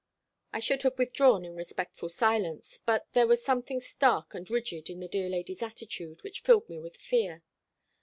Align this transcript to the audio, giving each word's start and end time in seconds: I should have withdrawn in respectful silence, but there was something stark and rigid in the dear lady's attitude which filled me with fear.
I 0.51 0.57
should 0.59 0.81
have 0.81 0.97
withdrawn 0.97 1.45
in 1.45 1.53
respectful 1.55 2.09
silence, 2.09 2.79
but 2.87 3.05
there 3.13 3.27
was 3.27 3.45
something 3.45 3.79
stark 3.79 4.33
and 4.33 4.49
rigid 4.49 4.89
in 4.89 4.99
the 4.99 5.07
dear 5.07 5.29
lady's 5.29 5.61
attitude 5.61 6.23
which 6.23 6.41
filled 6.41 6.67
me 6.69 6.79
with 6.79 6.97
fear. 6.97 7.43